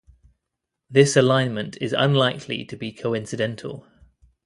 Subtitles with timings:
[0.89, 3.85] This alignment is unlikely to be coincidental.